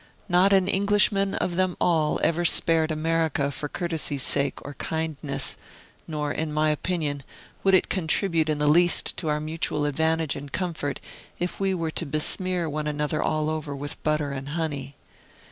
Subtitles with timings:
[0.27, 5.57] Not an Englishman of them all ever spared America for courtesy's sake or kindness;
[6.07, 7.21] nor, in my opinion,
[7.63, 10.99] would it contribute in the least to our mutual advantage and comfort
[11.37, 14.95] if we were to besmear one another all over with butter and honey.